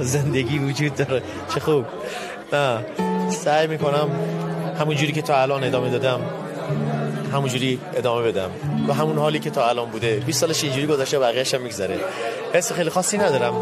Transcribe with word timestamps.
زندگی 0.00 0.58
وجود 0.58 0.94
داره. 0.94 1.22
چه 1.54 1.60
خوب. 1.60 1.84
نه 2.52 2.84
سعی 3.30 3.66
می‌کنم 3.66 4.08
همون 4.78 4.96
جوری 4.96 5.12
که 5.12 5.22
تا 5.22 5.42
الان 5.42 5.64
ادامه 5.64 5.90
دادم 5.90 6.20
همونجوری 7.32 7.80
ادامه 7.94 8.22
بدم. 8.22 8.50
و 8.88 8.92
همون 8.92 9.18
حالی 9.18 9.38
که 9.38 9.50
تا 9.50 9.68
الان 9.68 9.90
بوده. 9.90 10.16
20 10.16 10.40
سالش 10.40 10.64
اینجوری 10.64 10.86
گذشته 10.86 11.18
بقیه‌اش 11.18 11.54
هم 11.54 11.60
میگذره. 11.60 11.98
حس 12.52 12.72
خیلی 12.72 12.90
خاصی 12.90 13.18
ندارم. 13.18 13.54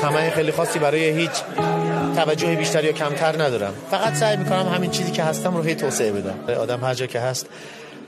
طمع 0.00 0.30
خیلی 0.30 0.52
خاصی 0.52 0.78
برای 0.78 1.10
هیچ 1.10 1.30
توجه 2.16 2.54
بیشتر 2.54 2.84
یا 2.84 2.92
کمتر 2.92 3.42
ندارم. 3.42 3.72
فقط 3.90 4.14
سعی 4.14 4.36
می‌کنم 4.36 4.68
همین 4.74 4.90
چیزی 4.90 5.12
که 5.12 5.22
هستم 5.22 5.56
رو 5.56 5.62
هی 5.62 5.74
توسعه 5.74 6.12
بدم. 6.12 6.54
آدم 6.54 6.84
هر 6.84 6.94
جا 6.94 7.06
که 7.06 7.20
هست 7.20 7.46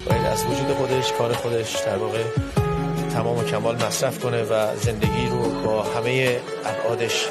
باید 0.06 0.26
از 0.26 0.44
وجود 0.44 0.76
خودش 0.76 1.12
کار 1.12 1.32
خودش 1.32 1.76
در 1.86 1.96
واقع 1.96 2.18
تمام 3.14 3.38
و 3.38 3.44
کمال 3.44 3.76
مصرف 3.76 4.18
کنه 4.18 4.42
و 4.42 4.76
زندگی 4.76 5.26
رو 5.30 5.62
با 5.64 5.82
همه 5.82 6.36
ابعادش 6.64 7.28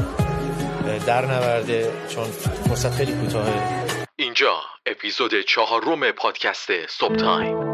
در 1.00 1.26
نورده 1.26 1.92
چون 2.10 2.24
فرصت 2.70 2.92
خیلی 2.92 3.14
کوتاهه. 3.14 3.86
اینجا 4.16 4.54
اپیزود 4.86 5.42
چهارم 5.42 6.12
پادکست 6.12 6.88
صبح 6.88 7.16
تایم. 7.16 7.71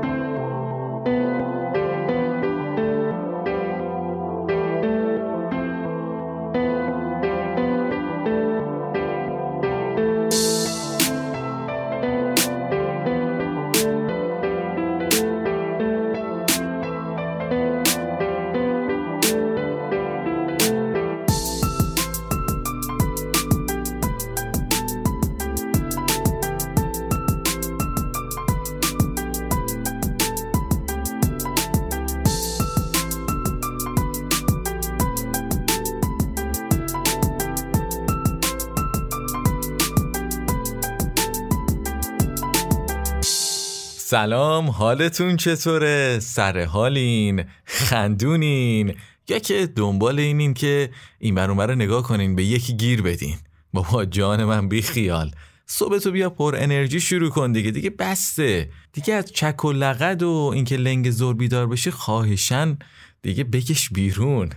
سلام 44.10 44.70
حالتون 44.70 45.38
چطوره؟ 45.38 46.20
سر 46.20 46.66
حالین؟ 46.66 47.44
خندونین؟ 47.66 48.96
یا 49.30 49.40
که 49.40 49.70
دنبال 49.76 50.20
اینین 50.20 50.54
که 50.54 50.90
این 51.20 51.36
بر 51.36 51.76
نگاه 51.76 52.04
کنین 52.04 52.36
به 52.36 52.44
یکی 52.44 52.74
گیر 52.74 53.02
بدین 53.02 53.36
بابا 53.74 54.06
جان 54.06 54.44
من 54.44 54.70
بی 54.70 54.82
خیال 54.82 55.32
صبح 55.66 55.98
تو 56.00 56.12
بیا 56.12 56.30
پر 56.30 56.56
انرژی 56.60 57.00
شروع 57.00 57.30
کن 57.30 57.52
دیگه 57.52 57.72
دیگه 57.72 57.90
بسته 57.90 58.70
دیگه 58.94 59.14
از 59.14 59.32
چک 59.32 59.66
و 59.66 59.72
لغد 59.72 60.24
و 60.24 60.52
اینکه 60.54 60.78
لنگ 60.78 61.12
زور 61.12 61.36
بیدار 61.36 61.68
بشه 61.68 61.92
خواهشن 61.92 62.78
دیگه 63.22 63.44
بکش 63.44 63.90
بیرون 63.90 64.50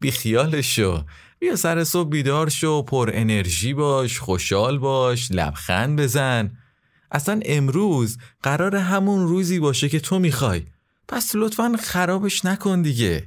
بی 0.00 0.10
خیالش 0.10 0.76
شو 0.76 1.02
بیا 1.38 1.56
سر 1.56 1.84
صبح 1.84 2.08
بیدار 2.08 2.48
شو 2.48 2.82
پر 2.82 3.10
انرژی 3.14 3.74
باش 3.74 4.18
خوشحال 4.18 4.78
باش 4.78 5.28
لبخند 5.30 6.00
بزن 6.00 6.50
اصلا 7.14 7.40
امروز 7.44 8.18
قرار 8.42 8.76
همون 8.76 9.28
روزی 9.28 9.60
باشه 9.60 9.88
که 9.88 10.00
تو 10.00 10.18
می‌خوای. 10.18 10.62
پس 11.08 11.30
لطفا 11.34 11.76
خرابش 11.82 12.44
نکن 12.44 12.82
دیگه. 12.82 13.26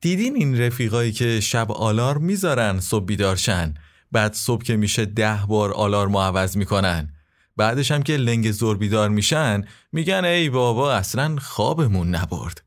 دیدین 0.00 0.36
این 0.36 0.60
رفیقایی 0.60 1.12
که 1.12 1.40
شب 1.40 1.72
آلار 1.72 2.18
می‌ذارن 2.18 2.80
صبح 2.80 3.04
بیدارشن. 3.04 3.74
بعد 4.12 4.34
صبح 4.34 4.62
که 4.62 4.76
میشه 4.76 5.04
ده 5.04 5.38
بار 5.48 5.72
آلار 5.72 6.08
عوض 6.08 6.56
می‌کنن. 6.56 7.12
بعدش 7.56 7.90
هم 7.90 8.02
که 8.02 8.16
لنگ 8.16 8.50
زور 8.50 8.76
بیدار 8.76 9.08
میشن 9.08 9.64
میگن 9.92 10.24
ای 10.24 10.50
بابا 10.50 10.92
اصلا 10.92 11.36
خوابمون 11.36 12.14
نبرد. 12.14 12.62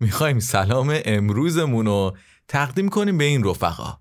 می‌خوایم 0.00 0.40
سلام 0.40 1.00
امروزمون 1.04 1.86
رو 1.86 2.16
تقدیم 2.48 2.88
کنیم 2.88 3.18
به 3.18 3.24
این 3.24 3.44
رفقا. 3.44 3.98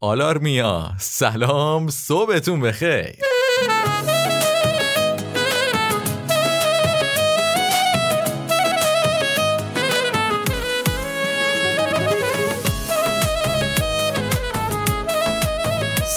آلار 0.00 0.38
میا 0.38 0.92
سلام 0.98 1.90
صبحتون 1.90 2.60
بخیر. 2.60 3.14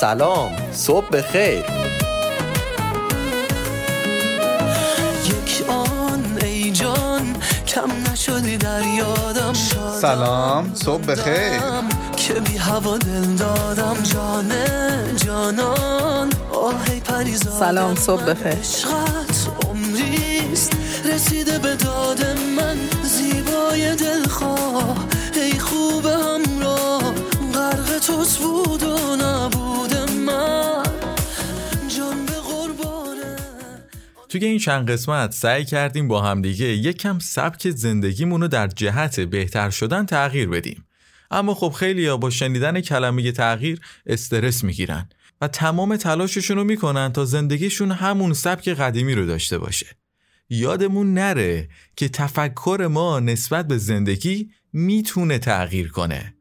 سلام 0.01 0.51
صبح 0.73 1.09
بخیر. 1.09 1.66
یک 5.25 5.69
آن 5.69 6.38
ای 6.44 6.72
جان 6.72 7.35
کم 7.67 7.89
نشدی 8.11 8.57
در 8.57 8.81
یادم. 8.81 9.53
سلام 10.01 10.75
صبح 10.75 11.06
بخیر. 11.06 11.61
که 12.17 12.34
بی 12.34 12.57
هوا 12.57 12.97
دل 12.97 13.25
دادم. 13.25 13.97
جان 14.03 14.51
جانان 15.16 16.29
آهی 16.53 17.00
پریزادم 17.00 17.59
سلام 17.59 17.95
صبح 17.95 18.23
بخیر. 18.23 18.57
عمریست 19.69 20.72
رسیده 21.06 21.59
به 21.59 21.75
داد 21.75 22.25
من. 22.57 22.78
زیبای 23.03 23.95
دلخواه 23.95 24.95
ای 25.35 25.59
خوب 25.59 26.06
همراه. 26.06 27.13
غرق 27.53 28.00
توس 28.07 28.38
بود 28.38 28.84
و 28.84 29.11
توی 34.31 34.45
این 34.45 34.59
چند 34.59 34.91
قسمت 34.91 35.31
سعی 35.31 35.65
کردیم 35.65 36.07
با 36.07 36.21
همدیگه 36.21 36.65
یک 36.65 36.97
کم 36.97 37.19
سبک 37.19 37.69
زندگیمونو 37.69 38.47
در 38.47 38.67
جهت 38.67 39.19
بهتر 39.19 39.69
شدن 39.69 40.05
تغییر 40.05 40.49
بدیم. 40.49 40.85
اما 41.31 41.53
خب 41.53 41.69
خیلی 41.69 42.17
با 42.17 42.29
شنیدن 42.29 42.81
کلمه 42.81 43.31
تغییر 43.31 43.79
استرس 44.05 44.63
می‌گیرن 44.63 45.09
و 45.41 45.47
تمام 45.47 45.95
تلاششون 45.95 46.57
رو 46.57 46.63
می‌کنن 46.63 47.13
تا 47.13 47.25
زندگیشون 47.25 47.91
همون 47.91 48.33
سبک 48.33 48.69
قدیمی 48.69 49.15
رو 49.15 49.25
داشته 49.25 49.57
باشه. 49.57 49.87
یادمون 50.49 51.13
نره 51.13 51.69
که 51.95 52.09
تفکر 52.09 52.87
ما 52.91 53.19
نسبت 53.19 53.67
به 53.67 53.77
زندگی 53.77 54.49
می‌تونه 54.73 55.39
تغییر 55.39 55.87
کنه. 55.91 56.35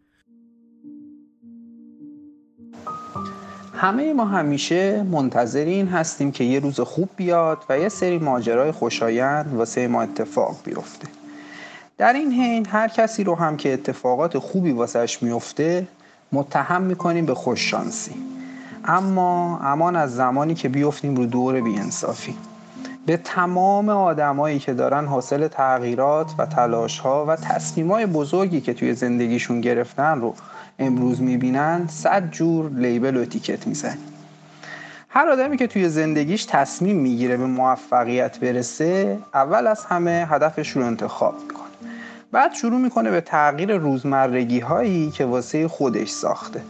همه 3.81 4.13
ما 4.13 4.25
همیشه 4.25 5.03
منتظر 5.03 5.65
این 5.65 5.89
هستیم 5.89 6.33
که 6.33 6.45
یه 6.45 6.61
روز 6.61 6.81
خوب 6.81 7.09
بیاد 7.17 7.65
و 7.69 7.79
یه 7.79 7.89
سری 7.89 8.19
ماجرای 8.19 8.73
خوشایند 8.73 9.55
واسه 9.55 9.89
ما 9.89 10.03
اتفاق 10.03 10.57
بیفته. 10.65 11.09
در 11.99 12.13
این 12.13 12.33
حین 12.33 12.67
هر 12.67 12.89
کسی 12.89 13.25
رو 13.25 13.35
هم 13.35 13.57
که 13.57 13.73
اتفاقات 13.73 14.39
خوبی 14.39 14.73
واسش 14.73 15.23
میفته 15.23 15.87
متهم 16.33 16.83
می‌کنیم 16.83 17.27
به 17.27 17.35
خوششانسی 17.35 18.15
اما 18.85 19.59
امان 19.59 19.97
از 19.97 20.15
زمانی 20.15 20.55
که 20.55 20.69
بیفتیم 20.69 21.17
رو 21.17 21.27
دور 21.27 21.61
بیانصافی. 21.61 22.35
به 23.11 23.17
تمام 23.17 23.89
آدمایی 23.89 24.59
که 24.59 24.75
دارن 24.75 25.07
حاصل 25.07 25.49
تغییرات 25.49 26.35
و 26.39 26.47
تلاش 26.47 26.99
ها 26.99 27.27
و 27.27 27.37
تصمیم 27.37 27.93
های 27.93 28.07
بزرگی 28.07 28.61
که 28.61 28.75
توی 28.75 28.95
زندگیشون 28.95 29.61
گرفتن 29.61 30.21
رو 30.21 30.35
امروز 30.79 31.23
می‌بینن 31.23 31.87
صد 31.89 32.31
جور 32.31 32.71
لیبل 32.71 33.17
و 33.17 33.21
اتیکت 33.21 33.67
میزن 33.67 33.99
هر 35.09 35.29
آدمی 35.29 35.57
که 35.57 35.67
توی 35.67 35.89
زندگیش 35.89 36.45
تصمیم 36.45 36.97
می‌گیره 36.97 37.37
به 37.37 37.47
موفقیت 37.47 38.39
برسه 38.41 39.19
اول 39.35 39.67
از 39.67 39.85
همه 39.85 40.27
هدفش 40.31 40.71
رو 40.71 40.85
انتخاب 40.85 41.35
می‌کنه. 41.43 41.91
بعد 42.33 42.53
شروع 42.53 42.81
می‌کنه 42.81 43.11
به 43.11 43.21
تغییر 43.21 43.77
روزمرگی 43.77 44.61
هایی 44.61 45.11
که 45.11 45.25
واسه 45.25 45.69
خودش 45.69 46.09
ساخته. 46.09 46.63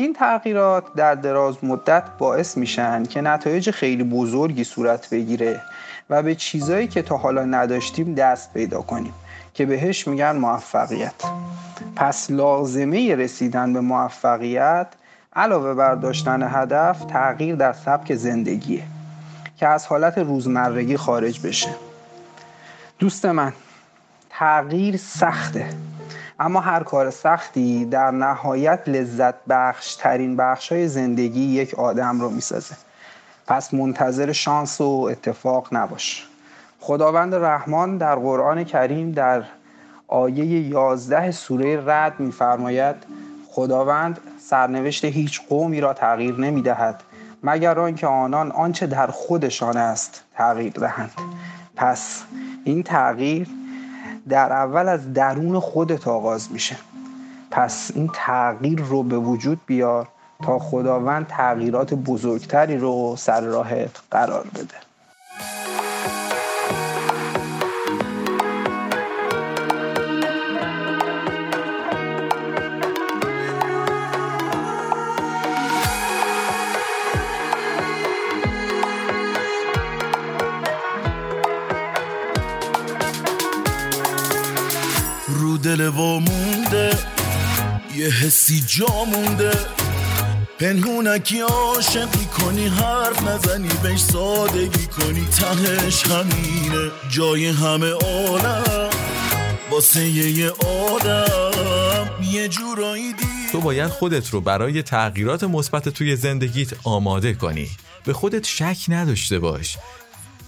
این 0.00 0.12
تغییرات 0.12 0.94
در 0.94 1.14
دراز 1.14 1.64
مدت 1.64 2.02
باعث 2.18 2.56
میشن 2.56 3.04
که 3.04 3.20
نتایج 3.20 3.70
خیلی 3.70 4.04
بزرگی 4.04 4.64
صورت 4.64 5.10
بگیره 5.10 5.62
و 6.10 6.22
به 6.22 6.34
چیزایی 6.34 6.88
که 6.88 7.02
تا 7.02 7.16
حالا 7.16 7.44
نداشتیم 7.44 8.14
دست 8.14 8.54
پیدا 8.54 8.82
کنیم 8.82 9.12
که 9.54 9.66
بهش 9.66 10.08
میگن 10.08 10.36
موفقیت. 10.36 11.14
پس 11.96 12.30
لازمه 12.30 13.14
رسیدن 13.14 13.72
به 13.72 13.80
موفقیت 13.80 14.86
علاوه 15.36 15.74
بر 15.74 15.94
داشتن 15.94 16.42
هدف 16.42 17.04
تغییر 17.04 17.54
در 17.54 17.72
سبک 17.72 18.14
زندگیه 18.14 18.82
که 19.56 19.66
از 19.66 19.86
حالت 19.86 20.18
روزمرگی 20.18 20.96
خارج 20.96 21.46
بشه. 21.46 21.70
دوست 22.98 23.26
من 23.26 23.52
تغییر 24.30 24.96
سخته. 24.96 25.66
اما 26.40 26.60
هر 26.60 26.82
کار 26.82 27.10
سختی 27.10 27.84
در 27.84 28.10
نهایت 28.10 28.80
لذت 28.86 29.34
بخش 29.48 29.94
ترین 29.94 30.36
بخش 30.36 30.72
های 30.72 30.88
زندگی 30.88 31.40
یک 31.40 31.74
آدم 31.74 32.20
رو 32.20 32.30
می‌سازه. 32.30 32.74
پس 33.46 33.74
منتظر 33.74 34.32
شانس 34.32 34.80
و 34.80 35.08
اتفاق 35.10 35.68
نباش. 35.72 36.26
خداوند 36.80 37.34
رحمان 37.34 37.98
در 37.98 38.14
قرآن 38.14 38.64
کریم 38.64 39.12
در 39.12 39.42
آیه 40.08 40.44
11 40.68 41.30
سوره 41.30 41.82
رد 41.86 42.20
میفرماید 42.20 42.96
خداوند 43.50 44.20
سرنوشت 44.38 45.04
هیچ 45.04 45.40
قومی 45.48 45.80
را 45.80 45.94
تغییر 45.94 46.40
نمی 46.40 46.62
دهد 46.62 47.02
مگر 47.42 47.78
آنکه 47.80 48.06
آنان 48.06 48.52
آنچه 48.52 48.86
در 48.86 49.06
خودشان 49.06 49.76
است 49.76 50.24
تغییر 50.34 50.72
دهند. 50.72 51.12
پس 51.76 52.22
این 52.64 52.82
تغییر 52.82 53.48
در 54.30 54.52
اول 54.52 54.88
از 54.88 55.12
درون 55.12 55.60
خودت 55.60 56.08
آغاز 56.08 56.52
میشه. 56.52 56.76
پس 57.50 57.90
این 57.94 58.10
تغییر 58.14 58.80
رو 58.80 59.02
به 59.02 59.18
وجود 59.18 59.60
بیار 59.66 60.08
تا 60.42 60.58
خداوند 60.58 61.26
تغییرات 61.26 61.94
بزرگتری 61.94 62.78
رو 62.78 63.16
سر 63.18 63.40
راهت 63.40 64.00
قرار 64.10 64.46
بده. 64.54 64.89
دل 85.90 85.98
مونده. 85.98 86.98
یه 87.96 88.08
حسی 88.08 88.64
جا 88.66 89.04
مونده. 89.04 89.50
پنهونکی 90.58 91.40
عاشقی 91.40 92.24
کنی 92.24 92.66
حرف 92.66 93.22
نزنی 93.22 93.68
بهش 93.82 94.00
سادگی 94.00 94.86
کنی. 94.86 95.24
تهش 95.24 96.06
همینه 96.06 96.90
جای 97.10 97.46
همه 97.46 97.90
عالم. 97.90 98.90
واسه 99.70 100.08
یه 100.08 100.50
آدم. 100.50 102.10
یه 102.32 102.48
جورایی 102.48 103.12
دی 103.12 103.26
تو 103.52 103.60
باید 103.60 103.88
خودت 103.90 104.30
رو 104.30 104.40
برای 104.40 104.82
تغییرات 104.82 105.44
مثبت 105.44 105.88
توی 105.88 106.16
زندگیت 106.16 106.70
آماده 106.84 107.34
کنی. 107.34 107.70
به 108.04 108.12
خودت 108.12 108.46
شک 108.46 108.78
نداشته 108.88 109.38
باش. 109.38 109.76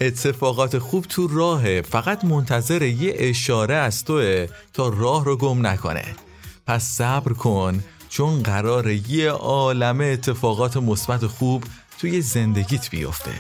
اتفاقات 0.00 0.78
خوب 0.78 1.04
تو 1.04 1.28
راهه 1.28 1.82
فقط 1.82 2.24
منتظر 2.24 2.82
یه 2.82 3.14
اشاره 3.16 3.74
از 3.74 4.04
توه 4.04 4.46
تا 4.72 4.88
راه 4.88 5.24
رو 5.24 5.36
گم 5.36 5.66
نکنه. 5.66 6.04
پس 6.66 6.84
صبر 6.84 7.32
کن 7.32 7.84
چون 8.08 8.42
قرار 8.42 8.90
یه 8.90 9.30
عالمه 9.30 10.04
اتفاقات 10.04 10.76
مثبت 10.76 11.26
خوب 11.26 11.64
توی 11.98 12.20
زندگیت 12.20 12.90
بیفته. 12.90 13.30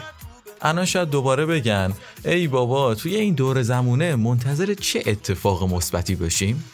الان 0.62 0.84
شاید 0.84 1.10
دوباره 1.10 1.46
بگن 1.46 1.92
ای 2.24 2.48
بابا 2.48 2.94
توی 2.94 3.16
این 3.16 3.34
دور 3.34 3.62
زمونه 3.62 4.16
منتظر 4.16 4.74
چه 4.74 5.02
اتفاق 5.06 5.74
مثبتی 5.74 6.14
باشیم؟ 6.14 6.64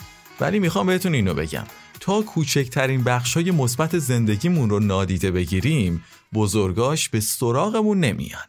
ولی 0.40 0.58
می‌خوام 0.58 0.86
بهتون 0.86 1.14
اینو 1.14 1.34
بگم. 1.34 1.64
تا 2.00 2.22
کوچکترین 2.22 3.04
بخشای 3.04 3.50
مثبت 3.50 3.98
زندگیمون 3.98 4.70
رو 4.70 4.80
نادیده 4.80 5.30
بگیریم 5.30 6.04
بزرگاش 6.34 7.08
به 7.08 7.20
سراغمون 7.20 8.00
نمیان. 8.00 8.42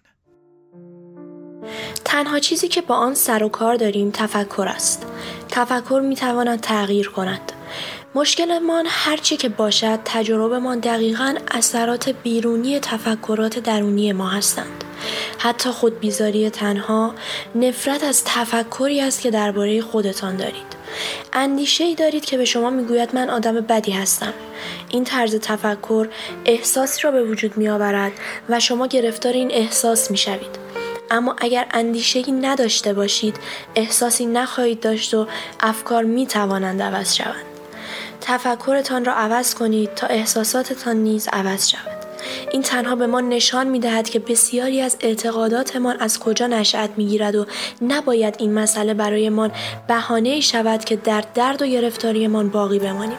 تنها 2.11 2.39
چیزی 2.39 2.67
که 2.67 2.81
با 2.81 2.95
آن 2.95 3.13
سر 3.13 3.43
و 3.43 3.49
کار 3.49 3.75
داریم 3.75 4.11
تفکر 4.11 4.67
است. 4.67 5.05
تفکر 5.49 6.01
می 6.03 6.15
تواند 6.15 6.61
تغییر 6.61 7.09
کند. 7.09 7.51
مشکلمان 8.15 8.85
هرچی 8.87 9.37
که 9.37 9.49
باشد 9.49 9.99
تجربهمان 10.05 10.79
دقیقا 10.79 11.35
اثرات 11.51 12.09
بیرونی 12.09 12.79
تفکرات 12.79 13.59
درونی 13.59 14.13
ما 14.13 14.29
هستند. 14.29 14.83
حتی 15.37 15.69
خود 15.69 15.99
بیزاری 15.99 16.49
تنها 16.49 17.13
نفرت 17.55 18.03
از 18.03 18.23
تفکری 18.25 19.01
است 19.01 19.21
که 19.21 19.31
درباره 19.31 19.81
خودتان 19.81 20.37
دارید. 20.37 20.79
اندیشه 21.33 21.83
ای 21.83 21.95
دارید 21.95 22.25
که 22.25 22.37
به 22.37 22.45
شما 22.45 22.69
می‌گوید 22.69 23.15
من 23.15 23.29
آدم 23.29 23.61
بدی 23.61 23.91
هستم. 23.91 24.33
این 24.89 25.03
طرز 25.03 25.35
تفکر 25.35 26.07
احساسی 26.45 27.01
را 27.01 27.11
به 27.11 27.23
وجود 27.23 27.57
می 27.57 27.69
آورد 27.69 28.11
و 28.49 28.59
شما 28.59 28.87
گرفتار 28.87 29.33
این 29.33 29.51
احساس 29.51 30.11
می 30.11 30.17
شوید. 30.17 30.68
اما 31.11 31.35
اگر 31.37 31.67
اندیشه 31.71 32.31
نداشته 32.31 32.93
باشید 32.93 33.37
احساسی 33.75 34.25
نخواهید 34.25 34.79
داشت 34.79 35.13
و 35.13 35.27
افکار 35.59 36.03
می 36.03 36.27
توانند 36.27 36.81
عوض 36.81 37.15
شوند. 37.15 37.45
تفکرتان 38.21 39.05
را 39.05 39.13
عوض 39.13 39.55
کنید 39.55 39.95
تا 39.95 40.07
احساساتتان 40.07 40.97
نیز 40.97 41.27
عوض 41.33 41.69
شود. 41.69 41.98
این 42.51 42.61
تنها 42.61 42.95
به 42.95 43.07
ما 43.07 43.21
نشان 43.21 43.67
می 43.67 43.79
دهد 43.79 44.09
که 44.09 44.19
بسیاری 44.19 44.81
از 44.81 44.97
اعتقاداتمان 44.99 45.97
از 45.99 46.19
کجا 46.19 46.47
نشأت 46.47 46.89
می 46.97 47.05
گیرد 47.05 47.35
و 47.35 47.45
نباید 47.81 48.35
این 48.39 48.53
مسئله 48.53 48.93
برایمان 48.93 49.51
بهانه 49.87 50.41
شود 50.41 50.85
که 50.85 50.95
در 50.95 51.23
درد 51.33 51.61
و 51.61 51.65
گرفتاریمان 51.65 52.49
باقی 52.49 52.79
بمانیم. 52.79 53.17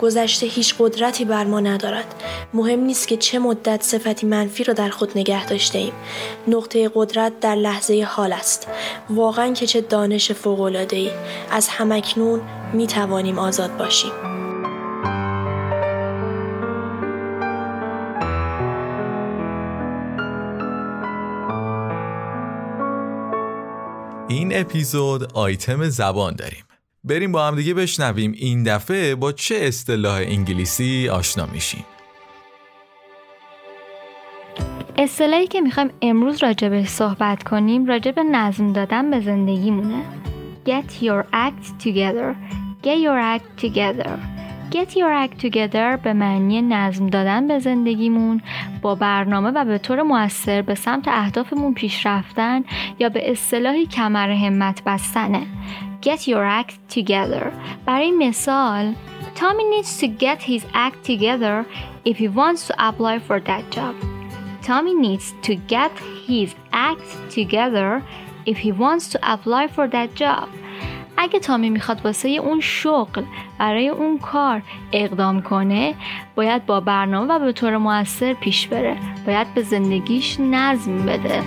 گذشته 0.00 0.46
هیچ 0.46 0.74
قدرتی 0.78 1.24
بر 1.24 1.44
ما 1.44 1.60
ندارد. 1.60 2.14
مهم 2.54 2.80
نیست 2.80 3.08
که 3.08 3.16
چه 3.16 3.38
مدت 3.38 3.82
صفتی 3.82 4.26
منفی 4.26 4.64
را 4.64 4.74
در 4.74 4.88
خود 4.88 5.18
نگه 5.18 5.46
داشته 5.46 5.78
ایم. 5.78 5.92
نقطه 6.48 6.90
قدرت 6.94 7.40
در 7.40 7.54
لحظه 7.54 8.06
حال 8.08 8.32
است. 8.32 8.68
واقعا 9.10 9.52
که 9.52 9.66
چه 9.66 9.80
دانش 9.80 10.32
ای 10.90 11.10
از 11.50 11.68
همکنون 11.68 12.40
می 12.72 12.86
توانیم 12.86 13.38
آزاد 13.38 13.76
باشیم. 13.76 14.39
این 24.30 24.60
اپیزود 24.60 25.32
آیتم 25.34 25.88
زبان 25.88 26.34
داریم. 26.34 26.64
بریم 27.04 27.32
با 27.32 27.46
هم 27.46 27.56
دیگه 27.56 27.74
بشنویم 27.74 28.32
این 28.36 28.62
دفعه 28.62 29.14
با 29.14 29.32
چه 29.32 29.54
اصطلاح 29.54 30.14
انگلیسی 30.14 31.08
آشنا 31.08 31.46
میشیم. 31.46 31.84
اصطلاحی 34.98 35.46
که 35.46 35.60
می‌خوایم 35.60 35.90
امروز 36.02 36.42
راجبه 36.42 36.84
صحبت 36.86 37.42
کنیم 37.42 37.86
راجب 37.86 38.18
نظم 38.18 38.72
دادن 38.72 39.10
به 39.10 39.20
زندگیمونه. 39.20 40.02
Get 40.66 41.02
your 41.02 41.24
act 41.32 41.84
together. 41.84 42.34
Get 42.82 42.98
your 43.06 43.38
act 43.38 43.64
together. 43.64 44.39
Get 44.70 44.96
your 44.96 45.12
act 45.12 45.40
together 45.40 45.96
به 46.02 46.12
معنی 46.12 46.62
نظم 46.62 47.06
دادن 47.06 47.48
به 47.48 47.58
زندگیمون 47.58 48.42
با 48.82 48.94
برنامه 48.94 49.50
و 49.50 49.64
به 49.64 49.78
طور 49.78 50.02
موثر 50.02 50.62
به 50.62 50.74
سمت 50.74 51.08
اهدافمون 51.08 51.74
پیش 51.74 52.06
رفتن 52.06 52.64
یا 52.98 53.08
به 53.08 53.30
اصطلاحی 53.30 53.86
کمر 53.86 54.30
همت 54.30 54.82
بستنه 54.84 55.46
Get 56.02 56.18
your 56.18 56.64
act 56.64 56.98
together 56.98 57.46
برای 57.86 58.10
مثال 58.10 58.94
Tommy 59.34 59.64
needs 59.74 60.00
to 60.00 60.06
get 60.06 60.42
his 60.42 60.62
act 60.74 61.04
together 61.04 61.64
if 62.04 62.16
he 62.16 62.28
wants 62.28 62.68
to 62.68 62.74
apply 62.78 63.18
for 63.28 63.40
that 63.40 63.64
job 63.76 63.94
Tommy 64.66 64.94
needs 64.94 65.34
to 65.46 65.54
get 65.74 65.92
his 66.28 66.54
act 66.72 67.08
together 67.34 68.02
if 68.46 68.58
he 68.58 68.72
wants 68.72 69.04
to 69.12 69.18
apply 69.32 69.66
for 69.66 69.88
that 69.88 70.14
job 70.14 70.59
اگه 71.22 71.38
تامی 71.38 71.70
می‌خواد 71.70 72.00
واسه 72.04 72.28
اون 72.28 72.60
شغل 72.60 73.24
برای 73.58 73.88
اون 73.88 74.18
کار 74.18 74.62
اقدام 74.92 75.42
کنه 75.42 75.94
باید 76.34 76.66
با 76.66 76.80
برنامه 76.80 77.34
و 77.34 77.38
به 77.38 77.52
طور 77.52 77.76
موثر 77.76 78.34
پیش 78.34 78.66
بره. 78.66 78.96
باید 79.26 79.54
به 79.54 79.62
زندگیش 79.62 80.40
نظم 80.40 81.06
بده. 81.06 81.42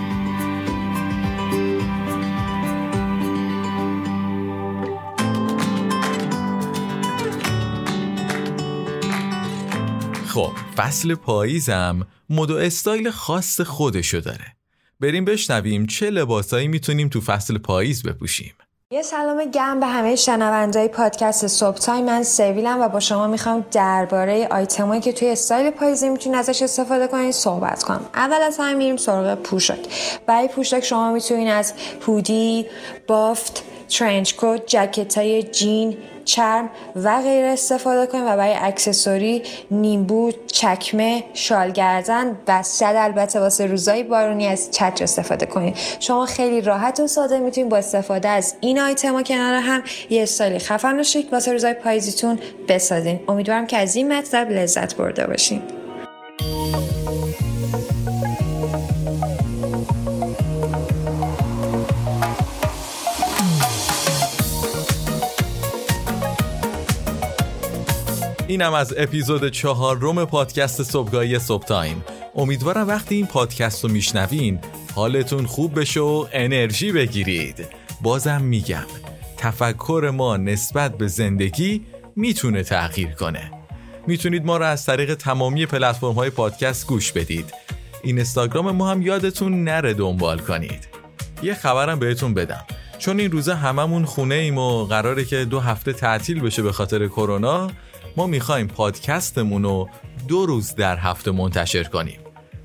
خب 10.26 10.52
فصل 10.76 11.14
پاییزم 11.14 12.06
مد 12.30 12.50
و 12.50 12.56
استایل 12.56 13.10
خاص 13.10 13.60
خودشو 13.60 14.18
داره. 14.20 14.56
بریم 15.00 15.24
بشنویم 15.24 15.86
چه 15.86 16.10
لباسایی 16.10 16.68
می‌تونیم 16.68 17.08
تو 17.08 17.20
فصل 17.20 17.58
پاییز 17.58 18.02
بپوشیم. 18.02 18.54
یه 18.94 19.02
سلام 19.02 19.44
گرم 19.44 19.80
به 19.80 19.86
همه 19.86 20.16
شنونده‌های 20.16 20.88
پادکست 20.88 21.46
صبح 21.46 21.78
تایم 21.78 22.02
من 22.02 22.22
سویلم 22.22 22.80
و 22.80 22.88
با 22.88 23.00
شما 23.00 23.26
می‌خوام 23.26 23.64
درباره 23.72 24.48
آیتمایی 24.50 25.00
که 25.00 25.12
توی 25.12 25.28
استایل 25.28 25.70
پاییزی 25.70 26.08
می‌تونید 26.08 26.38
ازش 26.38 26.62
استفاده 26.62 27.06
کنید 27.06 27.30
صحبت 27.30 27.82
کنم. 27.82 28.06
اول 28.14 28.42
از 28.42 28.58
همه 28.58 28.74
میریم 28.74 28.96
سراغ 28.96 29.34
پوشاک. 29.34 29.78
برای 30.26 30.48
پوشاک 30.48 30.84
شما 30.84 31.12
می‌تونید 31.12 31.48
از 31.48 31.72
هودی 32.06 32.66
بافت 33.06 33.64
trench 33.88 34.34
coat 34.34 34.66
jacket 34.66 35.18
های 35.18 35.42
جین 35.42 35.96
چرم 36.24 36.70
و 36.96 37.22
غیره 37.22 37.48
استفاده 37.48 38.06
کنید 38.06 38.24
و 38.24 38.36
برای 38.36 38.54
اکسسوری 38.60 39.42
نیم‌بوت 39.70 40.32
چکمه 40.46 41.24
شال 41.34 41.70
گردن 41.70 42.36
و 42.48 42.62
صد 42.62 42.94
البته 42.96 43.40
واسه 43.40 43.66
روزای 43.66 44.02
بارونی 44.02 44.46
از 44.46 44.70
چتر 44.70 45.04
استفاده 45.04 45.46
کنید 45.46 45.76
شما 46.00 46.26
خیلی 46.26 46.60
راحت 46.60 47.00
و 47.00 47.06
ساده 47.06 47.38
می‌تونید 47.38 47.70
با 47.70 47.76
استفاده 47.76 48.28
از 48.28 48.54
این 48.60 48.80
آیتما 48.80 49.22
کنار 49.22 49.54
هم 49.54 49.82
یه 50.10 50.22
استایل 50.22 50.58
خفن 50.58 51.00
و 51.00 51.02
شیک 51.02 51.32
واسه 51.32 51.52
روزای 51.52 51.74
پاییزیتون 51.74 52.38
بسازین. 52.68 53.20
امیدوارم 53.28 53.66
که 53.66 53.76
از 53.76 53.96
این 53.96 54.12
مطلب 54.12 54.50
لذت 54.50 54.96
برده 54.96 55.26
باشین. 55.26 55.83
اینم 68.54 68.74
از 68.74 68.94
اپیزود 68.96 69.48
چهارم 69.48 70.24
پادکست 70.24 70.82
صبحگاهی 70.82 71.38
صبح 71.38 71.64
تایم 71.64 72.04
امیدوارم 72.34 72.88
وقتی 72.88 73.14
این 73.14 73.26
پادکست 73.26 73.84
رو 73.84 73.90
میشنوین 73.90 74.58
حالتون 74.94 75.46
خوب 75.46 75.80
بشه 75.80 76.00
و 76.00 76.26
انرژی 76.32 76.92
بگیرید. 76.92 77.66
بازم 78.02 78.42
میگم 78.42 78.86
تفکر 79.36 80.10
ما 80.14 80.36
نسبت 80.36 80.98
به 80.98 81.08
زندگی 81.08 81.82
می‌تونه 82.16 82.62
تغییر 82.62 83.10
کنه. 83.10 83.50
می‌تونید 84.06 84.44
ما 84.44 84.56
رو 84.56 84.64
از 84.64 84.86
طریق 84.86 85.14
تمامی 85.14 85.66
پلتفرم 85.66 86.12
های 86.12 86.30
پادکست 86.30 86.86
گوش 86.86 87.12
بدید. 87.12 87.54
اینستاگرام 88.02 88.70
ما 88.70 88.90
هم 88.90 89.02
یادتون 89.02 89.64
نره 89.64 89.94
دنبال 89.94 90.38
کنید. 90.38 90.88
یه 91.42 91.54
خبرم 91.54 91.98
بهتون 91.98 92.34
بدم. 92.34 92.64
چون 92.98 93.20
این 93.20 93.30
روزه 93.30 93.54
هممون 93.54 94.04
خونه 94.04 94.34
ایم 94.34 94.58
و 94.58 94.84
قراره 94.84 95.24
که 95.24 95.44
دو 95.44 95.60
هفته 95.60 95.92
تعطیل 95.92 96.40
بشه 96.40 96.62
به 96.62 96.72
خاطر 96.72 97.08
کرونا 97.08 97.70
ما 98.16 98.26
می‌خوایم 98.26 98.66
پادکستمون 98.66 99.62
رو 99.62 99.88
دو 100.28 100.46
روز 100.46 100.74
در 100.74 100.96
هفته 100.96 101.30
منتشر 101.30 101.84
کنیم. 101.84 102.18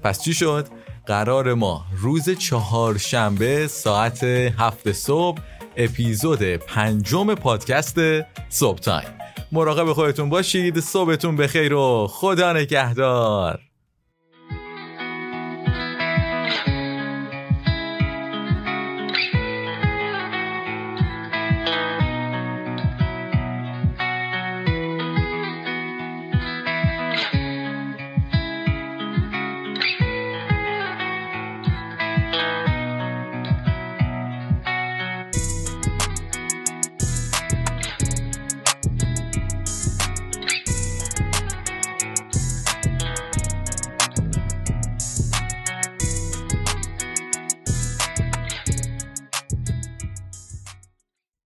پس 0.04 0.24
چی 0.24 0.34
شد؟ 0.34 0.68
قرار 1.06 1.54
ما 1.54 1.86
روز 1.98 2.30
چهارشنبه 2.30 3.68
ساعت 3.68 4.24
هفت 4.24 4.92
صبح 4.92 5.42
اپیزود 5.78 6.44
پنجم 6.44 7.36
پادکست 7.36 8.00
صبح 8.50 8.80
تایم. 8.80 9.08
مراقب 9.52 9.94
خودتون 9.94 10.30
باشید 10.30 10.80
صبحتون 10.80 11.36
بخیر 11.36 11.74
و 11.74 12.08
خدا 12.12 12.54
نگهدار. 12.54 13.69